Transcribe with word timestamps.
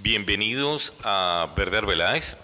Bienvenidos 0.00 0.92
a 1.02 1.48
Verde 1.56 1.78
Arbeláez. 1.78 2.36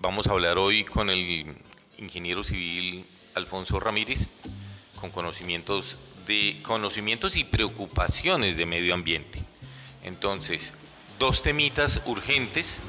Vamos 0.00 0.26
a 0.26 0.32
hablar 0.32 0.58
hoy 0.58 0.84
con 0.84 1.08
el 1.08 1.56
ingeniero 1.98 2.42
civil 2.42 3.06
Alfonso 3.36 3.78
Ramírez, 3.78 4.26
con 5.00 5.12
conocimientos, 5.12 5.98
de, 6.26 6.58
conocimientos 6.64 7.36
y 7.36 7.44
preocupaciones 7.44 8.56
de 8.56 8.66
medio 8.66 8.92
ambiente. 8.94 9.40
Entonces, 10.02 10.74
dos 11.20 11.42
temitas 11.42 12.02
urgentes, 12.06 12.80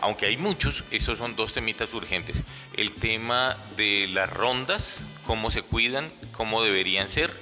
aunque 0.00 0.26
hay 0.26 0.36
muchos, 0.36 0.84
esos 0.92 1.18
son 1.18 1.34
dos 1.34 1.52
temitas 1.52 1.94
urgentes. 1.94 2.44
El 2.74 2.92
tema 2.92 3.56
de 3.76 4.08
las 4.12 4.32
rondas, 4.32 5.02
cómo 5.26 5.50
se 5.50 5.62
cuidan, 5.62 6.12
cómo 6.30 6.62
deberían 6.62 7.08
ser 7.08 7.32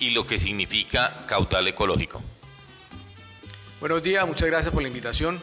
y 0.00 0.10
lo 0.10 0.26
que 0.26 0.40
significa 0.40 1.26
caudal 1.28 1.68
ecológico. 1.68 2.20
Buenos 3.82 4.00
días, 4.00 4.24
muchas 4.24 4.46
gracias 4.46 4.72
por 4.72 4.80
la 4.80 4.86
invitación. 4.86 5.40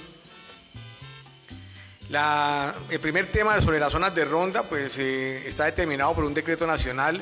el 2.90 3.00
primer 3.02 3.26
tema 3.26 3.62
sobre 3.62 3.82
las 3.82 3.92
zonas 3.92 4.16
de 4.16 4.24
ronda 4.24 4.64
pues, 4.64 4.98
eh, 4.98 5.46
está 5.46 5.66
determinado 5.66 6.16
por 6.16 6.24
un 6.24 6.34
decreto 6.34 6.66
nacional. 6.66 7.22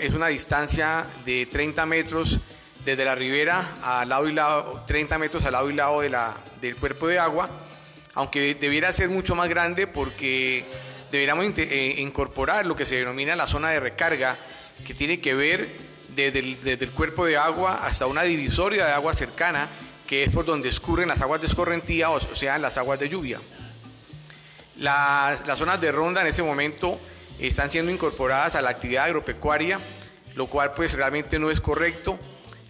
es 0.00 0.14
una 0.14 0.26
distancia 0.26 1.06
de 1.24 1.46
30 1.46 1.86
metros 1.86 2.40
desde 2.84 3.04
la 3.04 3.14
ribera 3.14 3.64
al 3.84 4.08
lado 4.08 4.28
y 4.28 4.32
lado, 4.32 4.82
30 4.84 5.16
metros 5.18 5.44
al 5.44 5.52
lado 5.52 5.70
y 5.70 5.74
lado 5.74 6.00
de 6.00 6.08
la, 6.08 6.34
del 6.60 6.74
cuerpo 6.74 7.06
de 7.06 7.20
agua, 7.20 7.48
aunque 8.14 8.56
debiera 8.56 8.92
ser 8.92 9.10
mucho 9.10 9.36
más 9.36 9.48
grande 9.48 9.86
porque 9.86 10.64
deberíamos 11.12 11.46
eh, 11.56 11.94
incorporar 11.98 12.66
lo 12.66 12.74
que 12.74 12.84
se 12.84 12.96
denomina 12.96 13.36
la 13.36 13.46
zona 13.46 13.70
de 13.70 13.78
recarga, 13.78 14.36
que 14.84 14.92
tiene 14.92 15.20
que 15.20 15.34
ver 15.34 15.68
desde 16.16 16.84
el 16.84 16.90
cuerpo 16.90 17.26
de 17.26 17.36
agua 17.36 17.86
hasta 17.86 18.06
una 18.06 18.24
divisoria 18.24 18.86
de 18.86 18.92
agua 18.92 19.14
cercana 19.14 19.68
que 20.12 20.24
es 20.24 20.28
por 20.28 20.44
donde 20.44 20.68
escurren 20.68 21.08
las 21.08 21.22
aguas 21.22 21.40
de 21.40 21.46
escorrentía, 21.46 22.10
o 22.10 22.20
sea, 22.20 22.58
las 22.58 22.76
aguas 22.76 22.98
de 22.98 23.08
lluvia. 23.08 23.40
Las, 24.76 25.40
zonas 25.56 25.80
de 25.80 25.90
ronda 25.90 26.20
en 26.20 26.26
ese 26.26 26.42
momento 26.42 27.00
están 27.38 27.70
siendo 27.70 27.90
incorporadas 27.90 28.54
a 28.54 28.60
la 28.60 28.68
actividad 28.68 29.04
agropecuaria, 29.04 29.80
lo 30.34 30.48
cual 30.48 30.72
pues 30.72 30.92
realmente 30.92 31.38
no 31.38 31.50
es 31.50 31.62
correcto. 31.62 32.18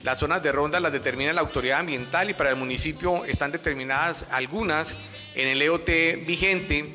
Las 0.05 0.21
zonas 0.21 0.41
de 0.45 0.53
ronda 0.53 0.79
las 0.79 0.93
determina 0.93 1.33
la 1.33 1.41
autoridad 1.41 1.81
ambiental 1.81 2.31
y 2.31 2.34
para 2.34 2.51
el 2.51 2.55
municipio 2.55 3.25
están 3.25 3.51
determinadas 3.51 4.25
algunas 4.31 4.95
en 5.34 5.49
el 5.49 5.61
EOT 5.61 6.25
vigente. 6.25 6.95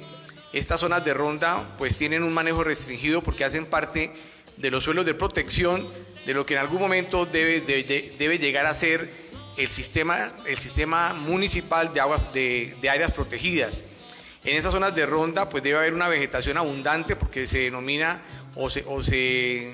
Estas 0.54 0.80
zonas 0.80 1.04
de 1.04 1.14
ronda 1.14 1.76
pues 1.78 1.98
tienen 1.98 2.23
un 2.23 2.34
manejo 2.34 2.64
restringido 2.64 3.22
porque 3.22 3.44
hacen 3.44 3.66
parte 3.66 4.14
de 4.56 4.72
los 4.72 4.86
suelos 4.86 5.06
de 5.06 5.14
protección 5.14 5.86
de 6.26 6.34
lo 6.34 6.45
que 6.45 6.54
en 6.54 6.61
algún 6.61 6.80
momento 6.80 7.26
debe, 7.26 7.59
debe 8.17 8.39
llegar 8.39 8.66
a 8.66 8.73
ser 8.73 9.27
el 9.58 9.67
sistema, 9.67 10.31
el 10.45 10.58
sistema 10.58 11.13
municipal 11.13 11.91
de, 11.94 12.00
aguas, 12.00 12.31
de, 12.31 12.77
áreas 12.89 13.11
protegidas. 13.11 13.83
En 14.44 14.55
esas 14.55 14.72
zonas 14.72 14.95
de 14.95 15.05
ronda 15.05 15.49
pues 15.49 15.64
debe 15.64 15.80
haber 15.80 15.94
una 15.94 16.08
vegetación 16.08 16.58
abundante 16.58 17.16
porque 17.16 17.47
se 17.47 17.59
denomina 17.59 18.22
o 18.55 18.69
se, 18.69 18.83
o 18.88 19.03
se 19.03 19.73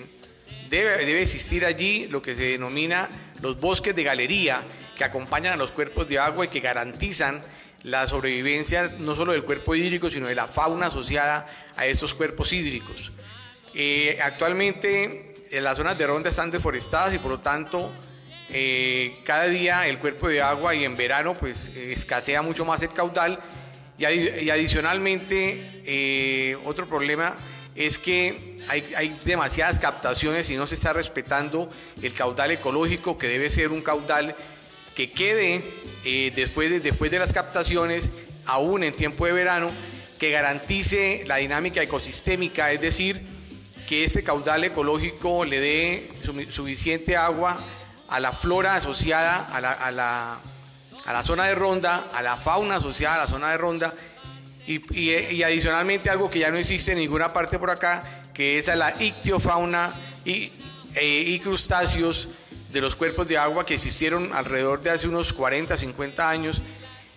debe, 0.69 1.05
debe 1.05 1.21
existir 1.21 1.65
allí 1.65 2.07
lo 2.07 2.21
que 2.21 2.33
se 2.33 2.43
denomina 2.43 3.09
los 3.41 3.59
bosques 3.59 3.93
de 3.95 4.03
galería 4.03 4.63
que 4.95 5.03
acompañan 5.03 5.53
a 5.53 5.57
los 5.57 5.71
cuerpos 5.71 6.07
de 6.07 6.17
agua 6.17 6.45
y 6.45 6.47
que 6.47 6.61
garantizan 6.61 7.43
la 7.83 8.07
sobrevivencia 8.07 8.95
no 8.99 9.15
solo 9.15 9.33
del 9.33 9.43
cuerpo 9.43 9.75
hídrico, 9.75 10.09
sino 10.09 10.27
de 10.27 10.35
la 10.35 10.47
fauna 10.47 10.87
asociada 10.87 11.45
a 11.75 11.85
esos 11.85 12.13
cuerpos 12.13 12.53
hídricos. 12.53 13.11
Eh, 13.73 14.17
actualmente 14.23 15.33
las 15.51 15.77
zonas 15.77 15.97
de 15.97 16.07
ronda 16.07 16.29
están 16.29 16.49
deforestadas 16.49 17.13
y 17.13 17.19
por 17.19 17.31
lo 17.31 17.39
tanto 17.39 17.91
eh, 18.55 19.17
cada 19.23 19.47
día 19.47 19.87
el 19.87 19.97
cuerpo 19.97 20.27
de 20.27 20.41
agua 20.41 20.75
y 20.75 20.85
en 20.85 20.95
verano 20.95 21.33
pues 21.33 21.71
escasea 21.75 22.43
mucho 22.43 22.65
más 22.65 22.83
el 22.83 22.89
caudal. 22.89 23.39
Y, 23.97 24.49
adicionalmente 24.49 25.81
eh, 25.85 26.57
otro 26.63 26.87
problema 26.87 27.35
es 27.75 27.97
que 27.97 28.55
hay, 28.67 29.17
demasiadas 29.25 29.79
captaciones 29.79 30.49
y 30.49 30.55
no 30.55 30.67
se 30.67 30.75
está 30.75 30.93
respetando 30.93 31.69
el 32.01 32.13
caudal 32.13 32.51
ecológico 32.51 33.17
que 33.17 33.27
debe 33.27 33.49
ser 33.49 33.69
un 33.69 33.81
caudal 33.81 34.35
que 34.95 35.11
quede 35.11 35.63
eh, 36.05 36.31
después, 36.35 36.69
de, 36.69 36.79
después 36.79 37.09
de 37.09 37.19
las 37.19 37.33
captaciones 37.33 38.11
aún 38.45 38.83
en 38.83 38.93
tiempo 38.93 39.25
de 39.25 39.31
verano 39.31 39.71
que 40.19 40.29
garantice 40.29 41.23
la 41.25 41.37
dinámica 41.37 41.81
ecosistémica, 41.81 42.71
es 42.71 42.81
decir, 42.81 43.21
que 43.87 44.03
ese 44.03 44.23
caudal 44.23 44.63
ecológico 44.63 45.43
le 45.43 45.59
dé 45.59 46.09
suficiente 46.51 47.17
agua 47.17 47.63
a 48.13 48.19
la 48.19 48.31
flora 48.31 48.75
asociada 48.75 49.47
a 49.51 49.59
la, 49.59 49.71
a 49.71 49.91
la, 51.11 51.23
zona 51.23 51.45
de 51.45 51.55
ronda, 51.55 52.05
a 52.13 52.21
la 52.21 52.37
fauna 52.37 52.75
asociada 52.75 53.15
a 53.15 53.17
la 53.17 53.27
zona 53.27 53.49
de 53.49 53.57
ronda. 53.57 53.91
Y, 54.67 55.41
adicionalmente 55.41 56.11
algo 56.11 56.29
que 56.29 56.37
ya 56.37 56.51
no 56.51 56.57
existe 56.57 56.91
en 56.91 56.99
ninguna 56.99 57.33
parte 57.33 57.57
por 57.57 57.71
acá, 57.71 58.03
que 58.31 58.59
es 58.59 58.67
la 58.67 58.93
ictiofauna 59.01 59.91
y, 60.23 60.51
e, 60.93 61.39
crustáceos 61.41 62.27
de 62.71 62.81
los 62.81 62.95
cuerpos 62.95 63.27
de 63.27 63.39
agua 63.39 63.65
que 63.65 63.73
existieron 63.73 64.31
alrededor 64.31 64.81
de 64.81 64.91
hace 64.91 65.07
unos 65.07 65.33
40, 65.33 65.75
50 65.75 66.29
años 66.29 66.61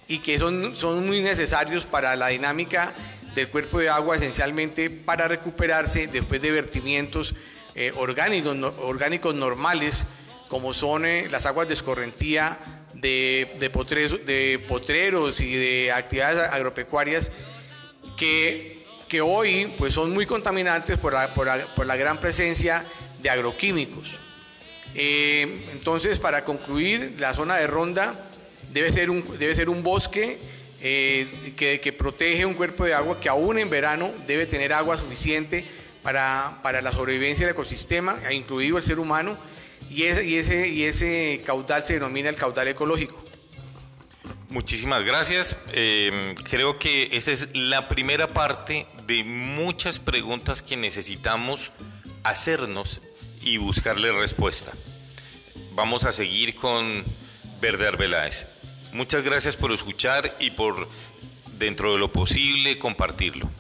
y 0.09 0.21
que 0.21 0.39
son, 0.39 0.75
son 0.75 1.07
muy 1.07 1.21
necesarios 1.21 1.85
para 1.85 2.17
la 2.17 2.29
dinámica 2.29 2.95
del 3.35 3.51
cuerpo 3.51 3.81
de 3.81 3.91
agua, 3.91 4.17
esencialmente 4.17 4.89
para 4.89 5.29
recuperarse 5.29 6.07
después 6.07 6.41
de 6.41 6.53
vertimientos 6.53 7.35
eh, 7.75 7.93
orgánicos, 7.97 8.57
orgánicos 8.79 9.35
normales 9.35 10.07
como 10.49 10.75
son 10.75 11.07
eh, 11.07 11.29
las 11.31 11.47
aguas 11.47 11.69
de 11.69 11.75
escorrentía 11.75 12.59
de, 12.95 13.71
potreros, 13.73 15.41
y 15.41 15.55
de 15.55 15.93
actividades 15.93 16.53
agropecuarias 16.53 17.31
que, 18.17 18.85
que 19.09 19.21
hoy 19.21 19.73
pues, 19.79 19.95
son 19.95 20.13
muy 20.13 20.27
contaminantes 20.27 20.99
por 20.99 21.13
la, 21.13 21.97
gran 21.97 22.19
presencia 22.19 22.85
de 23.21 23.31
agroquímicos. 23.31 24.19
Eh, 24.95 25.67
entonces, 25.73 26.19
para 26.19 26.45
concluir, 26.45 27.15
la 27.19 27.35
zona 27.35 27.57
de 27.57 27.67
ronda 27.67 28.29
debe 28.73 28.93
ser 28.93 29.11
un, 29.11 29.23
debe 29.39 29.55
ser 29.55 29.69
un 29.69 29.83
bosque 29.83 30.39
eh, 30.81 31.27
que, 31.57 31.81
que, 31.81 31.93
protege 31.93 32.47
un 32.47 32.55
cuerpo 32.55 32.85
de 32.85 32.95
agua 32.95 33.21
que 33.21 33.29
aún 33.29 33.59
en 33.59 33.69
verano 33.69 34.11
debe 34.27 34.47
tener 34.47 34.73
agua 34.73 34.97
suficiente 34.97 35.65
para, 36.03 36.59
para 36.63 36.81
la 36.81 36.93
sobrevivencia 36.93 37.47
del 37.47 37.55
ecosistema, 37.55 38.17
incluido 38.31 38.79
el 38.79 38.85
ser 38.85 38.99
humano, 38.99 39.37
y 39.91 40.05
ese, 40.05 40.69
y 40.69 40.85
ese, 40.85 41.43
caudal 41.45 41.83
se 41.83 41.95
denomina 41.95 42.29
el 42.29 42.37
caudal 42.37 42.69
ecológico. 42.69 43.23
Muchísimas 44.49 45.05
gracias. 45.05 45.57
Eh, 45.73 46.35
creo 46.49 46.79
que 46.79 47.11
esta 47.13 47.33
es 47.33 47.49
la 47.53 47.89
primera 47.89 48.27
parte 48.27 48.87
de 49.07 49.25
muchas 49.25 49.99
preguntas 49.99 50.63
que 50.63 50.77
necesitamos 50.77 51.73
hacernos 52.23 53.01
y 53.43 53.59
buscarle 53.59 54.13
respuesta. 54.13 54.73
Vamos 55.73 56.05
a 56.05 56.13
seguir 56.13 56.55
con 56.55 57.05
Verde 57.61 57.87
Arbeláez. 57.87 58.47
Muchas 58.93 59.23
gracias 59.25 59.57
por 59.57 59.73
escuchar 59.73 60.35
y 60.41 60.51
por, 60.51 60.89
dentro 61.59 61.93
de 61.93 61.99
lo 61.99 62.11
posible, 62.11 62.79
compartirlo. 62.79 63.51